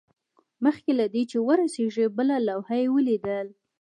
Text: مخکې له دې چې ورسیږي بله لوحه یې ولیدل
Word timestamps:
مخکې 0.63 0.91
له 0.99 1.05
دې 1.13 1.23
چې 1.31 1.37
ورسیږي 1.47 2.05
بله 2.17 2.35
لوحه 2.47 2.75
یې 2.81 2.87
ولیدل 2.95 3.47